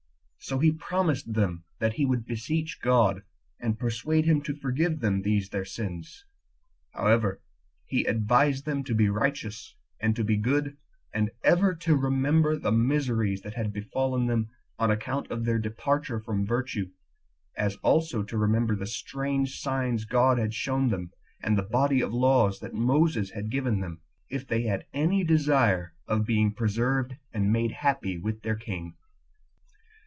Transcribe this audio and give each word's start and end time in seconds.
So 0.43 0.57
he 0.57 0.71
promised 0.71 1.31
them 1.33 1.65
that 1.79 1.93
he 1.93 2.05
would 2.05 2.25
beseech 2.25 2.79
God, 2.81 3.21
and 3.59 3.77
persuade 3.79 4.25
him 4.25 4.41
to 4.41 4.55
forgive 4.59 4.99
them 4.99 5.21
these 5.21 5.47
their 5.49 5.63
sins. 5.63 6.25
However, 6.93 7.43
he 7.85 8.05
advised 8.05 8.65
them 8.65 8.83
to 8.85 8.95
be 8.95 9.07
righteous, 9.07 9.75
and 10.01 10.15
to 10.15 10.23
be 10.23 10.35
good, 10.37 10.75
and 11.13 11.29
ever 11.43 11.75
to 11.75 11.95
remember 11.95 12.57
the 12.57 12.71
miseries 12.71 13.41
that 13.43 13.53
had 13.53 13.71
befallen 13.71 14.25
them 14.25 14.49
on 14.79 14.89
account 14.89 15.29
of 15.29 15.45
their 15.45 15.59
departure 15.59 16.19
from 16.19 16.43
virtue: 16.45 16.89
as 17.55 17.75
also 17.77 18.23
to 18.23 18.35
remember 18.37 18.75
the 18.75 18.87
strange 18.87 19.59
signs 19.59 20.05
God 20.05 20.39
had 20.39 20.55
shown 20.55 20.87
them, 20.87 21.11
and 21.43 21.55
the 21.55 21.61
body 21.63 22.01
of 22.01 22.13
laws 22.15 22.59
that 22.61 22.73
Moses 22.73 23.29
had 23.29 23.51
given 23.51 23.79
them, 23.79 24.01
if 24.27 24.47
they 24.47 24.63
had 24.63 24.87
any 24.91 25.23
desire 25.23 25.93
of 26.07 26.25
being 26.25 26.51
preserved 26.51 27.15
and 27.31 27.53
made 27.53 27.71
happy 27.73 28.17
with 28.17 28.41
their 28.41 28.55
king. 28.57 28.95